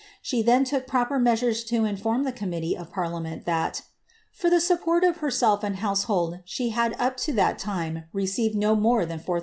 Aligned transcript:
She 0.23 0.41
then 0.41 0.63
took 0.63 0.87
proper 0.87 1.19
measures 1.19 1.63
to 1.65 1.85
inform 1.85 2.23
the 2.23 2.31
committee 2.31 2.75
of 2.75 2.91
parltameDt 2.91 3.45
that, 3.45 3.73
:•;^ 3.81 3.81
for 4.31 4.49
tlie 4.49 4.59
support 4.59 5.03
of 5.03 5.17
herself 5.17 5.63
and 5.63 5.75
household, 5.75 6.39
she 6.43 6.69
had 6.69 6.95
up 6.97 7.17
to 7.17 7.33
that 7.33 7.59
timi 7.59 8.05
received 8.11 8.55
no 8.55 8.75
more 8.75 9.05
than 9.05 9.19
4000 9.19 9.39